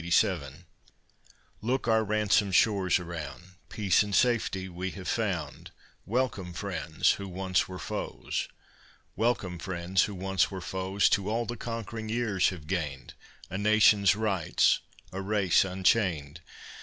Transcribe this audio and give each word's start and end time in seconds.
Look 1.61 1.87
our 1.87 2.03
ransomed 2.03 2.55
shores 2.55 2.97
around, 2.97 3.49
Peace 3.69 4.01
and 4.01 4.15
safety 4.15 4.67
we 4.67 4.89
have 4.97 5.07
found! 5.07 5.69
Welcome, 6.07 6.53
friends 6.53 7.11
who 7.11 7.27
once 7.27 7.67
were 7.67 7.77
foes! 7.77 8.47
Welcome, 9.15 9.59
friends 9.59 10.05
who 10.05 10.15
once 10.15 10.49
were 10.49 10.59
foes, 10.59 11.07
To 11.09 11.29
all 11.29 11.45
the 11.45 11.55
conquering 11.55 12.09
years 12.09 12.49
have 12.49 12.65
gained, 12.65 13.13
A 13.51 13.59
nation's 13.59 14.15
rights, 14.15 14.79
a 15.11 15.21
race 15.21 15.63
unchained! 15.63 16.41